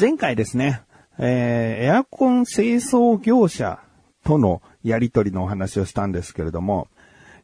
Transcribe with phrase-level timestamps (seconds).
[0.00, 0.82] 前回ですね、
[1.18, 3.80] えー、エアコン清掃業者
[4.24, 6.86] とのやりとりのお話をしたんですけれども、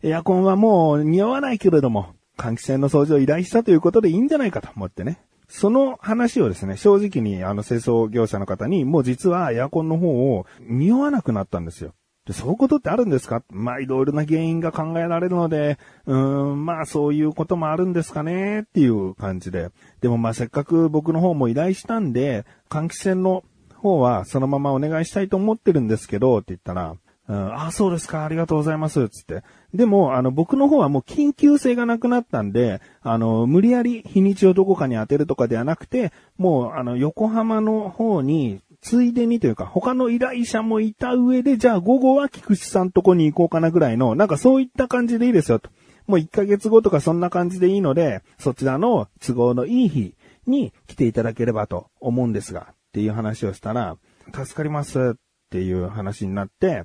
[0.05, 5.21] エアコンはもう似合わないけれども、換気扇の掃除を依頼したということでいいんじゃないかと思ってね。
[5.49, 11.93] その話をですね、正直にあの清掃業者の方に、もう実はエアコンの方を匂わなくなったんですよ。
[12.27, 13.43] で、そういうことってあるんですか？
[13.51, 19.71] まあ、いろいろな原因が考えられるので、うーん、まあ、そういうこともあるんですかねっていう感じで。
[20.01, 29.43] でもまあ、せっかく僕の方も依頼したんで、換気扇の方はそのままお願いしたいと思ってるんですけど、って言ったら、うん、あ、そうですか、ありがとうございます、つって。
[29.73, 45.71] でも、あの、僕の方はもう緊急性がなくなったんで、あの、無理やり日にちをどこかに当てるとかではなくて、もう、あの、横浜の方に、ついでにというか、他の依頼者もいた上で、じゃあ午後は菊池さんとこに行こうかなぐらいの、なんかそういった感じでいいですよと。
[46.07, 50.15] もう1ヶ月後とかそんな感じでいいので、そちらの都合のいい日
[50.47, 53.97] に来ていただければと思うんですが、っていう話をしたら、
[54.35, 55.19] 助かりますっ
[55.51, 56.85] ていう話になって、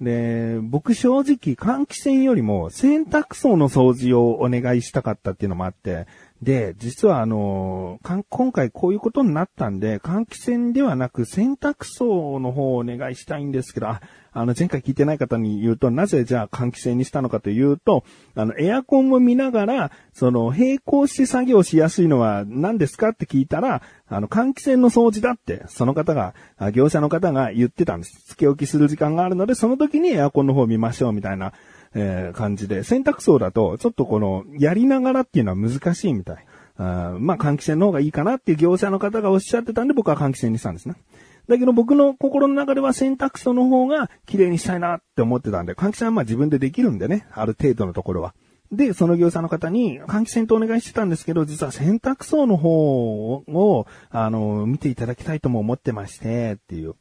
[0.00, 6.06] で、僕正直換気扇よりも洗濯槽の掃除をお願いしたかったっていうのもあって、
[6.44, 26.34] で、実はあの、今回こういうことになったんで、換気扇ではなく洗濯槽の方をお願いしたいんですけど、あ、あの前回聞いてない方に言うと、なぜじゃあ換気扇にしたのかというと、あの、エアコンを見ながら、その、並行して作業しやすいのは何ですかって聞いたら、あの、換気扇の掃除だって、その方が、
[26.72, 28.28] 業者の方が言ってたんです。
[28.28, 31.54] 付け置きする時間があるので、その時にエアコンの方を見ましょうみたいな
[31.94, 36.46] えー、感じで、洗濯槽だと、ちょっとこの、やりながらっていうのは難しいみたい。
[36.76, 40.96] あまあ、換気扇の方がいいかなっていう業者の方がおっしゃってたんで、僕は換気扇にしたんですね。
[41.48, 48.34] だけど僕の心の中では洗濯槽の方が綺麗にしたいなって思ってたんで、換気扇はまあ自分でできるんでね、ある程度のところは。
[48.72, 56.94] で、その業者の方に換気扇とお願いしてたんですけど、実は洗濯槽の方を、あの、見ていただきたいとも思ってまして、っていう。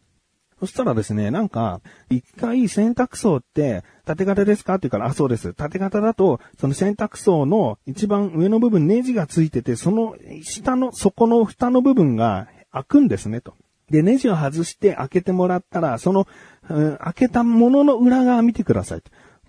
[0.64, 5.54] そしたらですね、なんか、一回洗濯槽って、縦型ですかって言うから、あ、そうです。
[5.54, 13.56] 縦型だと、その洗濯槽の一番上の部分ネジがついてて、その下の底の蓋の部分が開くんですね、と。
[13.90, 16.28] で、ネジを外して開けてもらったら、その、
[16.70, 19.02] うん、開けたものの裏側見てください。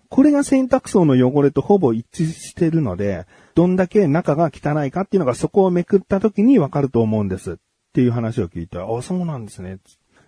[0.09, 7.53] これが洗濯槽の汚れとほぼ一致してるので、どんだけ中が汚いかっていうのがそこをめくった時にわかると思うんです。
[7.53, 7.57] っ
[7.95, 9.79] ていう話を聞いて、あ、そうなんですね。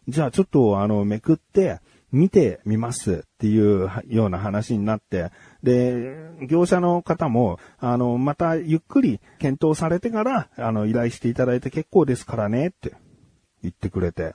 [0.09, 1.81] じゃあちょっとあの、めくって、
[2.12, 5.31] 見てみますっていうような話になって、
[5.62, 12.94] で、業者の方も、あの、またゆっくり検討されてから、あの、依頼していただいて結構ですからねって
[13.62, 14.34] 言ってくれて、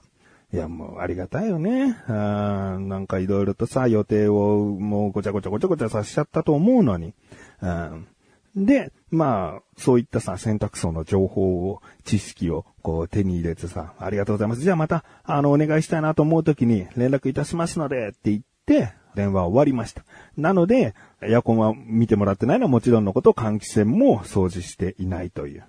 [0.52, 1.96] いや、もうありがたいよね。
[2.08, 7.14] あなんかいろいろとさ、予定をもうごちゃごちゃごちゃごちゃさせちゃったと思うのに。
[7.62, 8.06] うん
[8.54, 14.60] で、まあ、そういったさ、選択層の情報を、知識を、こう、手に入れてさ、ありがとうございます。
[14.60, 20.04] じゃあまた、あの、お願いしたいなと思うときに、連絡いたしますので、って言って、電話終わりました。
[20.36, 25.64] なので、エアコンは見てもらってないのはもちろんのこと、換気扇も掃除していないという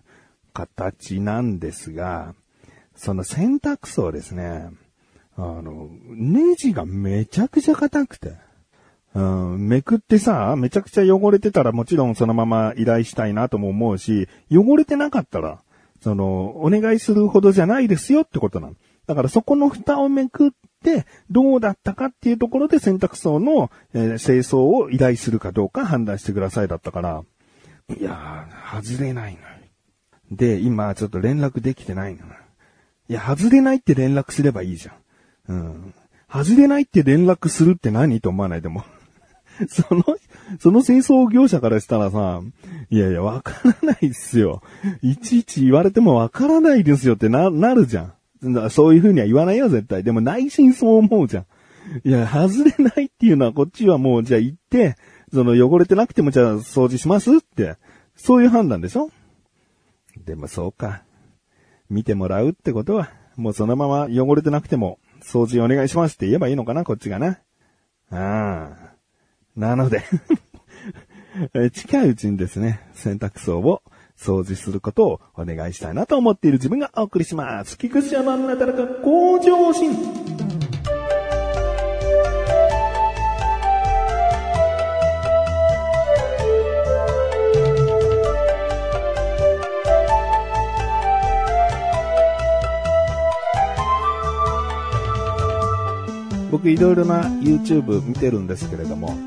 [0.53, 2.35] 形なんですが、
[2.95, 4.69] その洗濯槽ですね、
[5.35, 8.33] あの、ネジがめちゃくちゃ硬くて、
[9.15, 15.59] うん、めくってさ、めちゃくちゃ汚れてたらもちろんそのまま依頼したいなとも思うし、汚れてなかったら、
[16.01, 18.75] その、お願いするほどじゃないですよってことなの。
[19.05, 20.51] だからそこの蓋をめくっ
[20.83, 27.23] て、どうだったかっていうところで洗濯槽の、えー、清掃を依頼するかどうか判断してくださいだったから、
[27.97, 29.39] いやー、外れないの。
[30.31, 32.21] で、今ちょっと連絡できてないの。
[33.09, 34.93] いや、外れないって連絡すればいいじゃ
[35.51, 35.55] ん。
[35.55, 35.93] うん。
[36.27, 38.61] 外れないって連絡するって何と思わない？
[38.61, 38.83] でも。
[39.69, 40.03] その、
[40.59, 42.41] その清掃業者からしたらさ、
[42.89, 44.61] いやいや、わからないっすよ。
[45.01, 48.69] いちいち言われてもわからないですよってな、なるじゃん。
[48.69, 50.03] そういう風には言わないよ、絶対。
[50.03, 51.45] でも内心そう思うじゃん。
[52.03, 54.95] いや、外れないっていうのはこっちはもう、じゃあ行って、
[55.33, 57.77] その汚れてなくてもじゃあ掃除しますって、
[58.15, 59.09] そういう判断でしょ？
[60.25, 61.03] でもそうか。
[61.89, 67.39] 見てもらうってことは、もうそのまま汚れてなくても掃除お願いしますって言えばいいのかな、こっちがな。
[68.11, 68.92] ああ。
[69.55, 70.03] なので
[71.71, 73.81] 近いうちにですね、洗濯槽を
[74.17, 77.77] 掃除することをお願いしたいなと思っている自分がお送りします。
[77.77, 79.93] 菊池山のなだらか向上心。
[96.51, 99.17] 僕いろいろな YouTube 見てるんですけれども、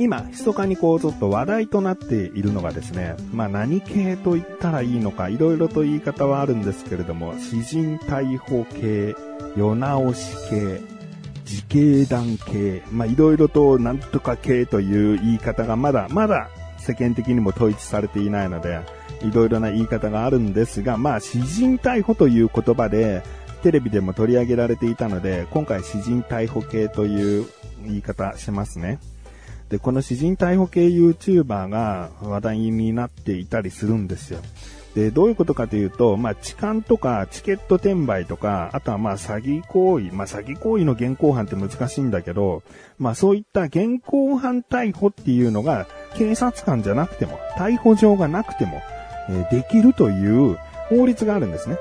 [0.00, 9.14] 今、密かにこうちょっと話題となっているのがですね、まあ何系と言ったらいいのか、いろいろと言い方はあるんですけれども、詩人逮捕系、
[9.58, 10.80] 世直し系、
[11.44, 16.48] 自警団系、まあいろいろとなんとか系という言い方がまだ、まだ
[16.78, 18.80] 世間的にも統一されていないので、
[19.20, 23.22] いろいろな言い方があるんですが、まあ詩人逮捕という言葉で、
[23.62, 27.46] テレビでも取り上げられていたので、今回詩人逮捕系という
[27.84, 28.98] 言い方しますね。
[29.70, 34.40] で、この詩人逮捕系 YouTuber が話題になっていたりするんですよ。
[34.94, 42.64] で、どういうことかというと、まあ、痴漢とかチケット転売とか、あとはまあ、詐欺行為、まあ、詐欺行為の現行犯って難しいんだけど、
[42.98, 45.86] まあ、そういった現行犯逮捕っていうのが、
[46.16, 48.82] 警察官じゃなくても、逮捕状がなくても、
[49.28, 50.58] えー、できるという
[50.88, 51.78] 法律があるんですね。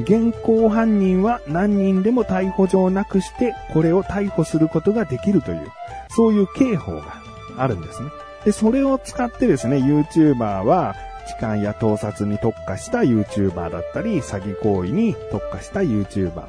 [0.00, 5.70] 現行犯人は何人でも逮捕状なくして、これを逮捕することができるという、
[6.10, 7.22] そういう刑法が
[7.56, 8.10] あるんですね。
[8.44, 10.94] で、それを使ってですね、YouTuber は、
[11.26, 16.44] 痴漢や盗撮に特化した YouTuber だったり、詐欺行為に特化した YouTuber、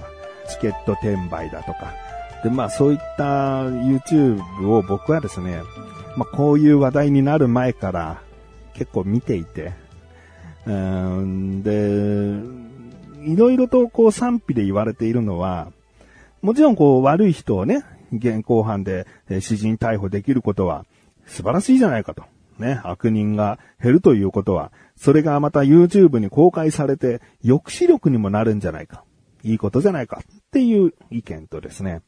[0.50, 1.94] チケット転売だとか。
[2.44, 5.62] で、まあそういった YouTube を僕はですね、
[6.18, 8.22] まあこういう話題になる前から
[8.74, 9.74] 結構見ていて、
[10.66, 15.72] うーんで、いろいろとこう賛否で言われているのは、
[16.42, 17.84] もちろんこう悪い人をね、
[18.17, 20.85] 現行犯でえ詩人逮捕できることは
[21.25, 22.23] 素晴らしいじゃないかと。
[22.59, 29.03] ね、悪人が減るということは、それがまた YouTube に公開されて抑止力にもなるんじゃないか。
[29.44, 32.01] いいことじゃないかっていう意見とですね、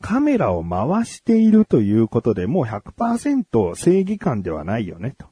[0.00, 5.26] カメラを回しているということでもう100%正義感ではないよねと。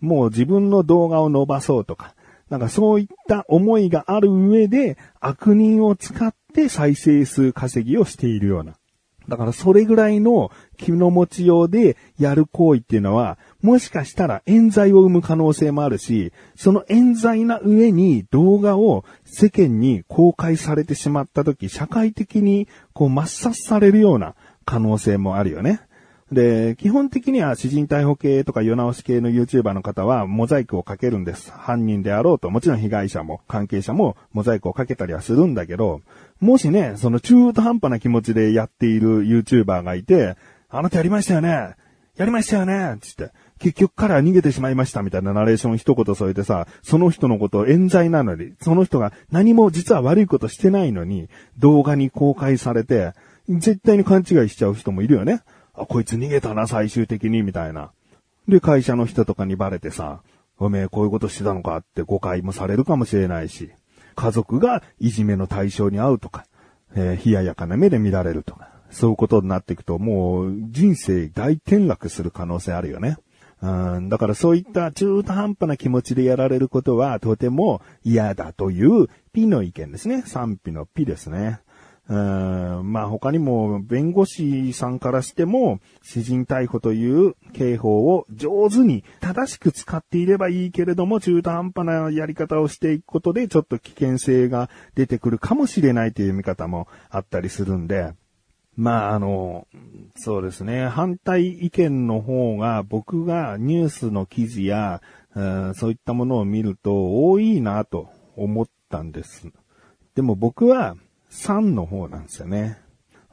[0.00, 2.14] もう自分の動画を伸ばそうとか、
[2.50, 8.74] なんかそういった思いがある上で悪人を使って再生数稼ぎをしているような。
[9.28, 24.34] だからそれぐらいの気の持ちようでやる行為っていうのは、もしかしたら冤罪を生む可能性もあるし、その冤罪な上に動画を世間に公開されてしまった時、社会的にこう抹殺されるような
[24.64, 25.80] 可能性もあるよね。
[26.32, 31.52] で、基本的には詩人逮捕系とか世直し系の YouTuber の方はモザイクをかけるんです。
[31.52, 36.00] 犯人であろうと、もちろん被害者も関係者もモザイクをかけたりはするんだけど、
[36.40, 40.36] もしね、その中途半端な気持ちでやっている YouTuber がいて、
[40.70, 41.74] あなたやりましたよね
[42.16, 51.28] やりましたよねつって、結局彼は逃げてしまいましたみたいなナレーション一言添えてさ、その人のことを冤罪なのに、その人が何も実は悪いことしてないのに、
[51.58, 53.12] 動画に公開されて、
[53.48, 55.42] 絶対に勘違いしちゃう人もいるよね。
[55.74, 57.90] あ、こいつ逃げたな、最終的に、みたいな。
[58.48, 60.20] で、会社の人とかにバレてさ、
[60.58, 63.70] おめえこういうことしてたのかって誤解もされるかもしれないし、
[64.14, 66.46] 家族がいじめの対象に遭うとか、
[66.94, 73.16] えー、冷ややかな目で見られるとか、そういうことになっていくと、もう人生大転落する可能性あるよね。
[73.60, 80.22] うん、だからそういった中途半端な気持ちでやられることはとても嫌だというピの意見ですね。
[80.26, 81.60] 賛否のピですね。
[82.06, 98.12] うんまあ他にも弁護士さんからしても、詩人逮捕という刑法を上手に正しく使っていればいいけれども、中途半端なやり方をしていくことでちょっと危険性が出てくるかもしれないという見方もあったりするんで、
[98.76, 99.66] まああの、
[100.16, 105.00] そうですね、反対意見の方が僕がニュースの記事や、
[105.34, 109.48] うんそういったものを見ると多いなと思ったんです。
[110.14, 110.96] でも僕は
[111.34, 112.78] 3の方なんですよね。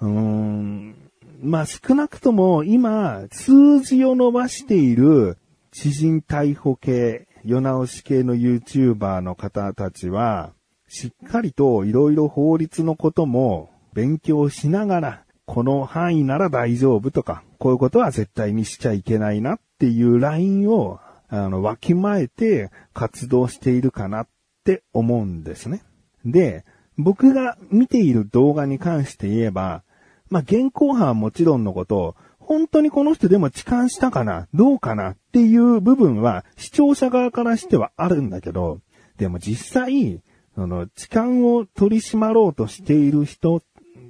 [0.02, 0.96] うーん。
[1.42, 5.38] まあ少なくとも今、数字を伸ばしている
[5.72, 10.54] 知人逮捕系、世直し系の YouTuber の方たちは、
[10.88, 24.28] しっかりといろいろ法律のことも勉強しながら、この範囲なら大丈夫とか、こういうことは絶対にしちゃいけないなっていうラインを、あの、わきまえて活動しているかなっ
[24.64, 25.82] て思うんですね。
[26.26, 26.66] で、
[27.04, 29.84] 僕が見ている動画に関して言えば、
[30.30, 38.80] まあ、現行犯はもちろんのこと、本当にこの人でも痴漢したかなどうかなっていう部分は視聴者側からしてはあるんだけど、
[39.18, 40.22] でも実際、
[40.56, 43.62] その痴漢を取り締まろうとしている人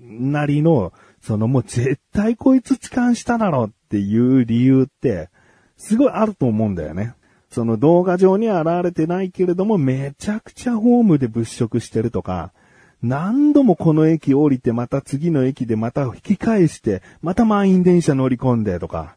[0.05, 5.29] なりの、そのもう絶対こいつ痴漢しただろっていう理由って、
[5.77, 7.13] すごいあると思うんだよね。
[7.49, 12.53] その動画上には現れてないけれども、めちゃくちゃホームで物色してるとか、
[13.01, 19.15] 何度もこの駅降りて、また次の駅でまた引き返して、また満員電車乗り込んでとか、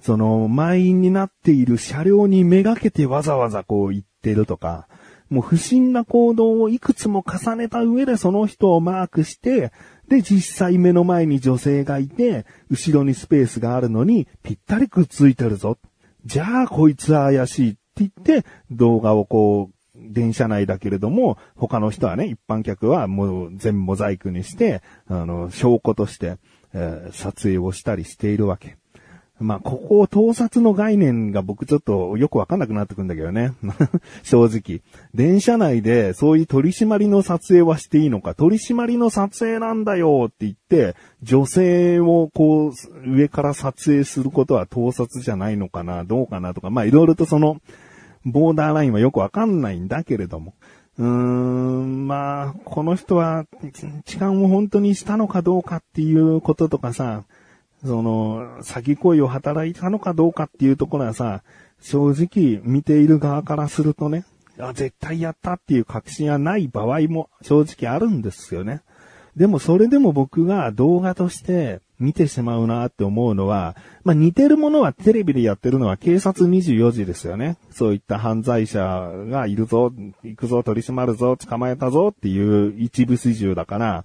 [0.00, 4.86] その満員になっている車両にめがけてわざわざこう行ってるとか、
[5.30, 9.72] もう不審な行動をいくつも重ねた上でその人をマークして、
[10.08, 15.78] で、実際目の前に女性がいて、後ろにスペースがあるのに、ぴったりくっついてるぞ。
[16.26, 19.73] じゃあ、こいつは怪しいって言って、動画をこう、
[20.04, 26.36] 電車内だけれども、他の人はね、一般客はもう全モザイクにして、あの、証拠として、
[26.72, 28.76] えー、撮影をしたりしているわけ。
[29.40, 33.52] まあ、ここを盗撮の概念が僕ちょっとよくわかんなくなってくんだけどね。
[34.22, 34.80] 正直。
[35.12, 42.72] 電車内でそういう取り締まりの撮影はしていいのか、取り締まりの撮影なんだよって言って、女性をこう、
[43.06, 47.56] 上から撮影することは盗撮じゃないのかな、どうかなとか、まあいろいろとその、
[48.24, 50.54] ボーダーラインはよくわかんないんだけれども。
[50.98, 53.46] うーん、まあ、この人は、
[54.04, 57.24] 痴漢を本当にしたのかどうかっていうこととかさ、
[57.84, 61.42] その、詐欺行為を働いたのかどうかっていうところはさ、
[61.80, 64.24] 正直見ている側からするとね、
[64.58, 68.82] あ絶対やったっていう確信はない場合も正直あるんですよね。
[69.36, 77.56] でもそれでも僕が動画として見てしまうなって思うのは、まあ、似てるものはテレビでやってるのは警察24時ですよね。
[77.70, 79.92] そういった犯罪者がいるぞ、
[80.22, 84.04] 行くぞ、取り締まるぞ、捕まえたぞっていう一部始終だから、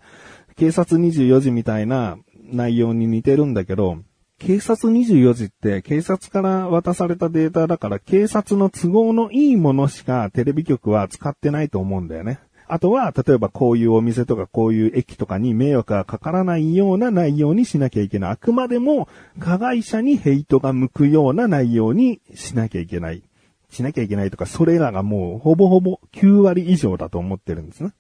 [0.56, 2.18] 警察24時みたいな
[2.52, 3.98] 内容に似てるんだけど、
[4.40, 12.40] 警察24時って警察から渡されたデータだから警察の都合のいいものしかテレビ局は使ってないと思うんだよね。
[12.72, 18.32] あとは、例えばこういうお店とかこういう駅とかに迷惑がかからないような内容にしなきゃいけない。
[18.32, 19.08] あくまでも
[19.40, 23.24] 加害者にヘイトが向くような内容にしなきゃいけない。
[23.72, 27.92] しなきゃいけないとか、それらがもうほぼほぼ9割以上だと思ってるんですね。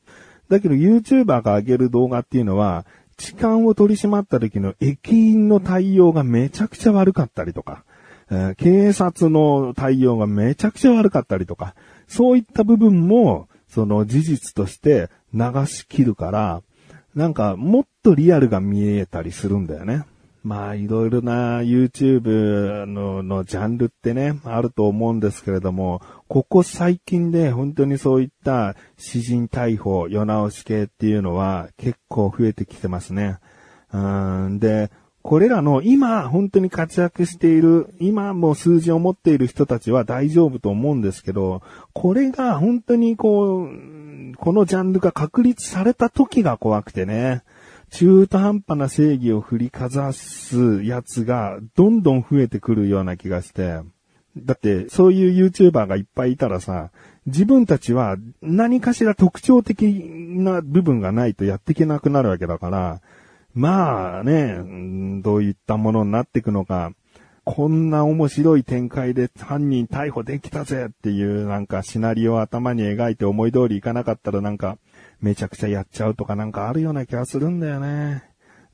[0.50, 2.86] だけど YouTuber が上げる動画っていうのは、
[3.18, 7.84] 痴漢を取り締まった時の駅員の対応がめちゃくちゃ悪かったりとか、
[8.32, 11.74] えー、警察の対応がめちゃくちゃ悪かったりとか、
[12.08, 16.62] そういった部分も、その事実として流し切るから、
[17.16, 20.06] なんかもっとリアルが見えたりするんだよね。
[20.44, 33.38] まあ、いろいろな YouTube ののジャンルってね、あると思うんですけれども、ここ最近で本当にそういった詩人逮捕、世直し系っていうのは結構増えてきてますね。
[33.92, 34.92] うんで、
[35.30, 41.62] これらの今本当に活躍している、今も数字を持っている人たちは大丈夫と思うんですけど、
[41.94, 47.44] これが本当にこう、このジャンルが確立された時が怖くてね。
[47.92, 53.82] 中途半端な正義を振りかざすやつがどんどん増えてくるような気がして。
[54.36, 56.90] だって、そういう YouTuber がいっぱいいたらさ、
[57.28, 63.02] 自分たちは何かしら特徴的な部分がないとやっていけなくなるわけだから、
[63.54, 64.60] まあね、
[65.22, 66.92] どういったものになっていくのか、
[67.46, 74.78] こんな面白い展開で犯人逮捕できたぜっていうなんかシナリオを頭に描いて思い通りいかなかったらなんか
[75.20, 78.24] めちゃくちゃやっちゃうとかなんかあるような気がするんだよね。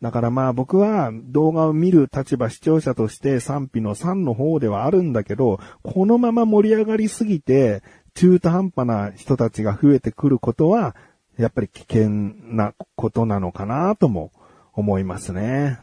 [0.01, 7.82] だからまあ僕は動画を見る立場視聴者として賛否の3の方ではあるんだけど、このまま盛り上がりすぎて
[8.13, 10.98] 中途半端な人たちが増えてくることは、
[11.38, 14.32] やっぱり危険なことなのかなとも
[14.75, 15.79] 思いますね。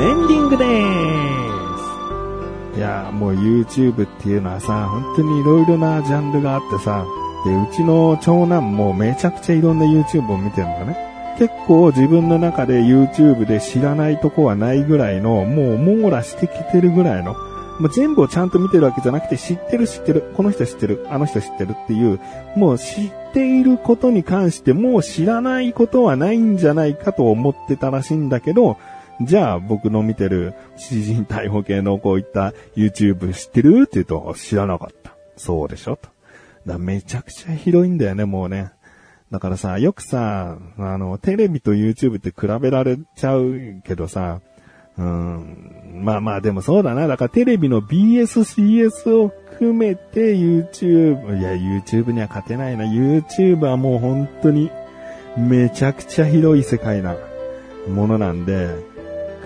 [0.00, 0.64] エンディングで
[2.74, 2.78] す。
[2.78, 7.06] いやもう YouTube っていうのはさ、本当に色々なジャンルがあってさ、
[7.44, 10.96] でうちの長男もめちゃくちゃいろんな YouTube を見てるんだね。
[11.38, 17.34] 結構自分の中で YouTube で知らないとこはないぐらいの、もう網羅してきてるぐらいの、
[17.80, 22.20] もう全部をちゃんと見てるわけじゃなくて知ってる知ってる、この人知ってる、あの人知ってるっていう、
[22.56, 28.76] もう知っていることに関してもう知らないことはないんじゃないかと思ってたらしいんだけど、
[29.20, 35.16] じゃあ僕の見てる詩人逮捕系のこういった YouTube 知ってるって言うと知らなかった。
[35.36, 36.13] そうでしょと。
[36.66, 38.72] だめちゃくちゃ広いんだよね、もうね。
[39.30, 44.40] だからさ、よくさ、あの、テレビと YouTube って比べられちゃうけどさ、
[44.96, 47.08] うん、まあまあでもそうだな。
[47.08, 52.84] だからテレビの BS、CS を含めて YouTube、いや YouTube には勝てないな。
[52.84, 54.70] YouTube はもう本当に
[55.36, 57.16] めちゃくちゃ広い世界な
[57.88, 58.68] ものなんで、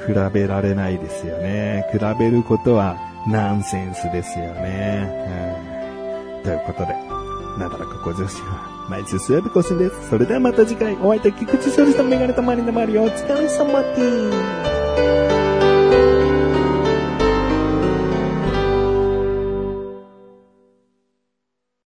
[0.06, 1.86] 比べられないですよね。
[1.92, 2.96] 比べることは
[3.26, 5.58] ナンセンスですよね。
[5.62, 5.67] うん、
[6.42, 6.94] ということで、
[7.58, 10.08] なだらかご女子は毎週水曜日更新です。
[10.08, 15.37] それではまた次回お会いいた菊池勝利さんメガネとマリのマリオお疲れ様です。